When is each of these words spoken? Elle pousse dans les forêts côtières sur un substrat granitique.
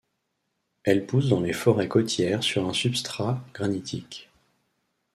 Elle 0.83 1.05
pousse 1.05 1.29
dans 1.29 1.41
les 1.41 1.53
forêts 1.53 1.87
côtières 1.87 2.41
sur 2.43 2.67
un 2.67 2.73
substrat 2.73 3.39
granitique. 3.53 4.31